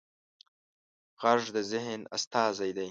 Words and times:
غږ 1.21 1.41
د 1.55 1.57
ذهن 1.71 2.01
استازی 2.15 2.69
دی 2.75 2.79